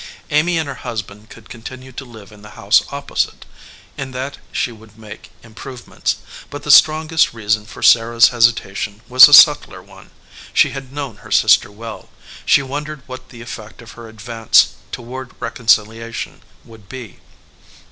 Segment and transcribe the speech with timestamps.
[0.31, 3.45] Amy and her husband could con tinue to live in the house opposite.
[3.99, 6.15] In that she would make improvements.
[6.49, 10.09] But the strongest rea son for Sarah s hesitation was a subtler one.
[10.55, 12.09] She had known her sister well.
[12.47, 17.19] She wondered what the effect of her advance toward reconciliation would be.